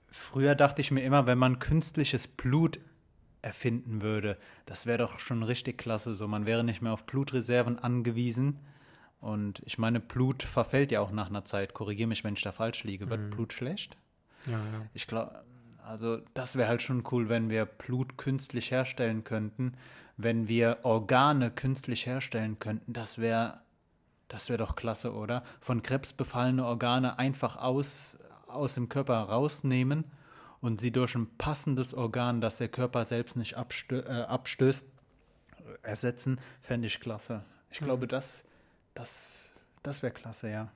[0.08, 2.78] Früher dachte ich mir immer, wenn man künstliches Blut
[3.42, 4.38] erfinden würde.
[4.64, 6.14] Das wäre doch schon richtig klasse.
[6.14, 8.60] So, man wäre nicht mehr auf Blutreserven angewiesen.
[9.24, 11.72] Und ich meine, Blut verfällt ja auch nach einer Zeit.
[11.72, 13.08] Korrigiere mich, wenn ich da falsch liege.
[13.08, 13.30] Wird mhm.
[13.30, 13.96] Blut schlecht?
[14.44, 14.86] Ja, ja.
[14.92, 15.42] Ich glaube,
[15.82, 19.78] also das wäre halt schon cool, wenn wir Blut künstlich herstellen könnten.
[20.18, 23.62] Wenn wir Organe künstlich herstellen könnten, das wäre
[24.28, 25.42] das wäre doch klasse, oder?
[25.60, 30.04] Von Krebs befallene Organe einfach aus, aus dem Körper rausnehmen
[30.60, 34.86] und sie durch ein passendes Organ, das der Körper selbst nicht abstö äh, abstößt,
[35.82, 37.42] ersetzen, fände ich klasse.
[37.70, 37.86] Ich mhm.
[37.86, 38.44] glaube, das,
[38.94, 39.52] das,
[39.82, 40.72] das wäre klasse, ja.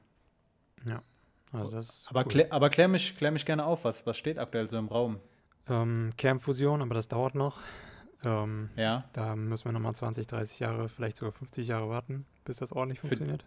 [0.85, 1.03] Ja.
[1.53, 2.29] Also das aber, cool.
[2.29, 5.19] klär, aber klär, mich, klär mich gerne auf, was, was steht aktuell so im Raum?
[5.69, 7.61] Ähm, Kernfusion, aber das dauert noch.
[8.25, 9.09] Ähm, ja.
[9.13, 13.01] Da müssen wir nochmal 20, 30 Jahre, vielleicht sogar 50 Jahre warten, bis das ordentlich
[13.01, 13.45] funktioniert.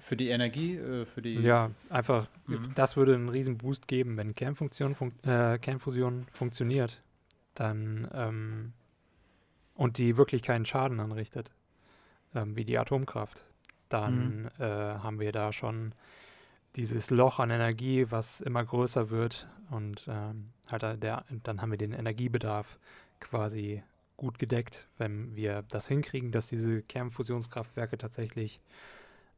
[0.00, 1.34] Für die Energie, äh, für die.
[1.34, 2.72] Ja, einfach, mhm.
[2.74, 7.02] das würde einen riesen Boost geben, wenn Kernfunktion fun äh, Kernfusion funktioniert,
[7.54, 8.72] dann ähm,
[9.74, 11.50] und die wirklich keinen Schaden anrichtet,
[12.34, 13.44] ähm, wie die Atomkraft,
[13.88, 14.48] dann mhm.
[14.58, 15.92] äh, haben wir da schon
[16.76, 21.78] dieses Loch an Energie, was immer größer wird und ähm, halt der, dann haben wir
[21.78, 22.78] den Energiebedarf
[23.20, 23.82] quasi
[24.16, 28.60] gut gedeckt, wenn wir das hinkriegen, dass diese Kernfusionskraftwerke tatsächlich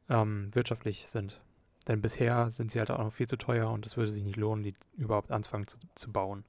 [0.08, 1.40] ähm, wirtschaftlich sind.
[1.86, 4.36] Denn bisher sind sie halt auch noch viel zu teuer und es würde sich nicht
[4.36, 6.44] lohnen, die überhaupt anfangen zu, zu bauen.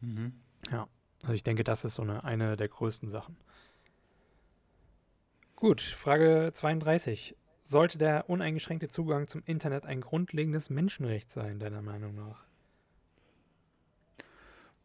[0.00, 0.32] Mhm.
[0.70, 0.88] Ja,
[1.22, 3.36] also ich denke, das ist so eine, eine der größten Sachen.
[5.60, 7.34] Gut, Frage 32.
[7.64, 12.44] Sollte der uneingeschränkte Zugang zum Internet ein grundlegendes Menschenrecht sein, deiner Meinung nach?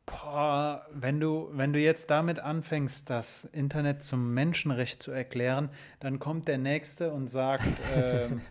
[0.07, 6.17] Boah, wenn du, wenn du jetzt damit anfängst, das Internet zum Menschenrecht zu erklären, dann
[6.17, 8.41] kommt der Nächste und sagt, ähm,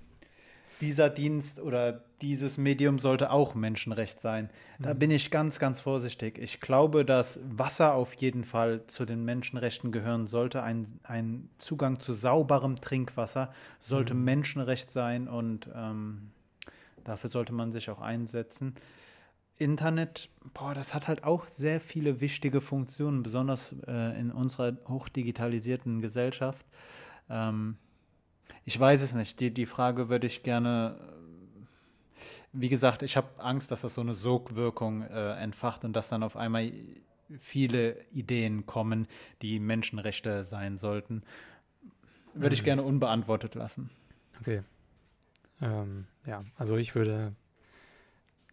[0.81, 4.49] dieser Dienst oder dieses Medium sollte auch Menschenrecht sein.
[4.81, 4.99] Da Mhm.
[4.99, 6.39] bin ich ganz, ganz vorsichtig.
[6.39, 10.63] Ich glaube, dass Wasser auf jeden Fall zu den Menschenrechten gehören sollte.
[10.63, 14.25] Ein, ein Zugang zu sauberem Trinkwasser sollte Mhm.
[14.25, 16.31] Menschenrecht sein und ähm,
[17.05, 18.75] dafür sollte man sich auch einsetzen.
[19.59, 26.01] Internet, boah, das hat halt auch sehr viele wichtige Funktionen, besonders äh, in unserer hochdigitalisierten
[26.01, 26.67] Gesellschaft.
[27.29, 27.77] Ähm,
[28.65, 29.41] ich weiß es nicht.
[29.41, 30.97] Die, die Frage würde ich gerne.
[32.53, 36.23] Wie gesagt, ich habe Angst, dass das so eine Sogwirkung äh, entfacht und dass dann
[36.23, 36.71] auf einmal
[37.39, 39.07] viele Ideen kommen,
[39.41, 41.23] die Menschenrechte sein sollten.
[42.35, 42.65] Würde ich Mhm.
[42.65, 43.91] gerne unbeantwortet lassen.
[44.41, 44.63] Okay.
[45.61, 47.35] Ähm, ja, also ich würde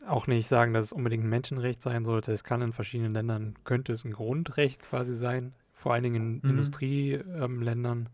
[0.06, 2.32] auch nicht sagen, dass es unbedingt ein Menschenrecht sein sollte.
[2.32, 6.42] Es kann in verschiedenen Ländern, könnte es ein Grundrecht quasi sein, vor allen Dingen in
[6.44, 6.50] Mhm.
[6.52, 8.10] Industrieländern,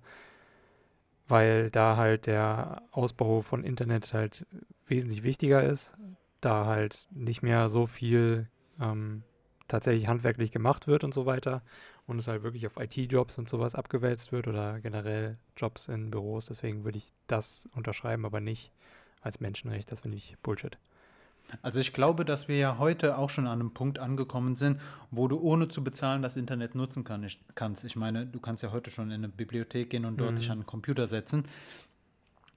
[1.27, 4.45] weil da halt der Ausbau von Internet halt
[4.87, 5.93] wesentlich wichtiger ist,
[6.41, 8.47] da halt nicht mehr so viel
[8.79, 9.23] ähm,
[9.67, 11.63] tatsächlich handwerklich gemacht wird und so weiter
[12.07, 16.45] und es halt wirklich auf IT-Jobs und sowas abgewälzt wird oder generell Jobs in Büros.
[16.45, 18.71] Deswegen würde ich das unterschreiben, aber nicht
[19.21, 19.91] als Menschenrecht.
[19.91, 20.77] Das finde ich Bullshit.
[21.61, 24.81] Also ich glaube, dass wir ja heute auch schon an einem Punkt angekommen sind,
[25.11, 27.85] wo du ohne zu bezahlen das Internet nutzen kann, ich, kannst.
[27.85, 30.35] Ich meine, du kannst ja heute schon in eine Bibliothek gehen und dort Mhm.
[30.37, 31.45] dich an den Computer setzen.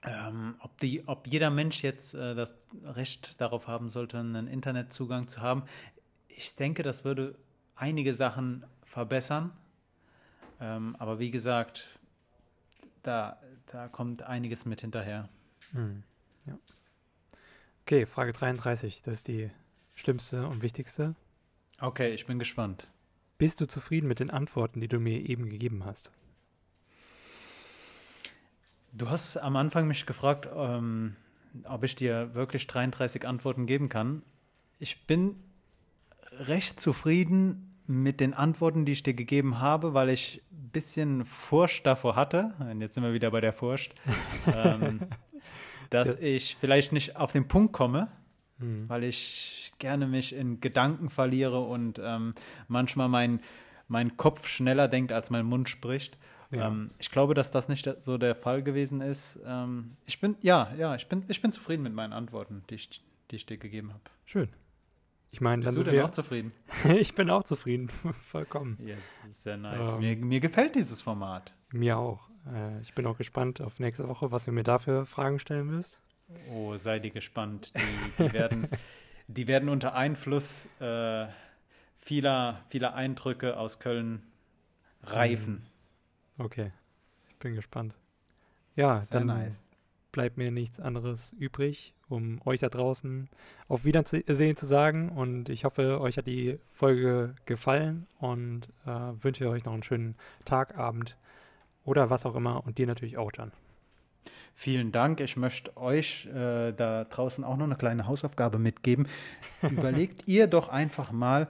[0.03, 5.27] Ähm, ob, die, ob jeder Mensch jetzt äh, das Recht darauf haben sollte, einen Internetzugang
[5.27, 5.63] zu haben,
[6.27, 7.35] ich denke, das würde
[7.75, 9.51] einige Sachen verbessern.
[10.61, 11.87] Ähm, aber wie gesagt,
[13.03, 15.29] da, da kommt einiges mit hinterher.
[15.71, 16.03] Hm.
[16.45, 16.57] Ja.
[17.89, 19.01] Okay, Frage 33.
[19.01, 19.49] Das ist die
[19.95, 21.15] schlimmste und wichtigste.
[21.81, 22.87] Okay, ich bin gespannt.
[23.39, 26.11] Bist du zufrieden mit den Antworten, die du mir eben gegeben hast?
[28.93, 31.15] Du hast am Anfang mich gefragt, ähm,
[31.63, 34.21] ob ich dir wirklich 33 Antworten geben kann.
[34.77, 35.41] Ich bin
[36.31, 41.87] recht zufrieden mit den Antworten, die ich dir gegeben habe, weil ich ein bisschen Furcht
[41.87, 42.53] davor hatte.
[42.59, 43.95] Und jetzt sind wir wieder bei der Furcht,
[44.45, 45.07] ähm,
[45.89, 46.27] dass Ja.
[46.27, 48.09] ich vielleicht nicht auf den Punkt komme,
[48.59, 48.89] Hm.
[48.89, 52.33] weil ich gerne mich in Gedanken verliere und ähm,
[52.67, 53.39] manchmal mein,
[53.87, 56.17] mein Kopf schneller denkt, als mein Mund spricht.
[56.51, 56.67] Ja.
[56.67, 59.39] Ähm, ich glaube, dass das nicht so der Fall gewesen ist.
[59.45, 63.01] Ähm, ich bin, ja, ja, ich bin, ich bin zufrieden mit meinen Antworten, die ich,
[63.31, 64.01] die ich dir gegeben habe.
[64.25, 64.49] Schön.
[65.31, 66.05] Ich meine, Bist du denn wir.
[66.05, 66.51] auch zufrieden?
[66.99, 67.89] ich bin auch zufrieden.
[68.23, 68.77] Vollkommen.
[68.81, 69.93] Ja, yes, sehr nice.
[69.93, 69.99] Ähm.
[69.99, 71.53] mir, mir gefällt dieses Format.
[71.71, 72.28] Mir auch.
[72.47, 75.99] Äh, ich bin auch gespannt auf nächste Woche, was ihr mir dafür Fragen stellen wirst.
[76.51, 77.73] Oh, sei dir gespannt.
[77.75, 78.67] Die, die, werden,
[79.27, 81.27] die werden unter Einfluss äh,
[81.97, 84.23] vieler, vieler Eindrücke aus Köln
[85.03, 85.65] reifen.
[86.37, 86.71] Okay.
[87.29, 87.95] Ich bin gespannt.
[88.75, 89.63] Ja, Sehr dann nice.
[90.11, 93.29] bleibt mir nichts anderes übrig, um euch da draußen
[93.67, 95.09] auf Wiedersehen zu sagen.
[95.09, 98.89] Und ich hoffe, euch hat die Folge gefallen und äh,
[99.21, 101.17] wünsche euch noch einen schönen Tag, Abend
[101.85, 102.65] oder was auch immer.
[102.65, 103.51] Und dir natürlich auch, Jan.
[104.53, 105.21] Vielen Dank.
[105.21, 109.07] Ich möchte euch äh, da draußen auch noch eine kleine Hausaufgabe mitgeben.
[109.61, 111.47] Überlegt ihr doch einfach mal,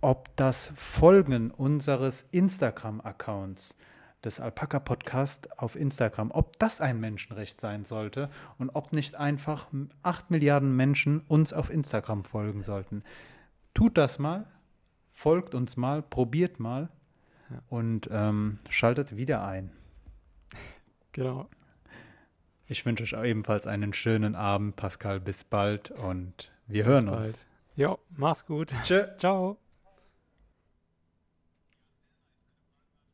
[0.00, 3.76] ob das Folgen unseres Instagram-Accounts
[4.24, 9.66] des Alpaka Podcast auf Instagram, ob das ein Menschenrecht sein sollte und ob nicht einfach
[10.02, 13.02] 8 Milliarden Menschen uns auf Instagram folgen sollten.
[13.74, 14.46] Tut das mal,
[15.10, 16.88] folgt uns mal, probiert mal
[17.68, 19.72] und ähm, schaltet wieder ein.
[21.12, 21.48] Genau.
[22.66, 25.20] Ich wünsche euch ebenfalls einen schönen Abend, Pascal.
[25.20, 27.32] Bis bald und wir hören Bis uns.
[27.32, 27.38] bald.
[27.76, 28.72] Jo, mach's gut.
[28.84, 29.06] Tschö.
[29.18, 29.58] Ciao.